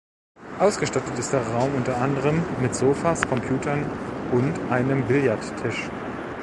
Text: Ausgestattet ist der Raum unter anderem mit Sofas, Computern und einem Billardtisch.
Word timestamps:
Ausgestattet 0.57 1.19
ist 1.19 1.31
der 1.31 1.45
Raum 1.45 1.75
unter 1.75 1.95
anderem 2.01 2.41
mit 2.59 2.73
Sofas, 2.73 3.21
Computern 3.27 3.83
und 4.31 4.71
einem 4.71 5.07
Billardtisch. 5.07 5.91